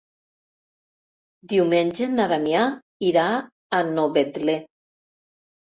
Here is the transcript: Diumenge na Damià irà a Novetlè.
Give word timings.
Diumenge 1.51 2.09
na 2.15 2.27
Damià 2.33 2.65
irà 3.11 3.27
a 3.83 3.87
Novetlè. 3.95 4.59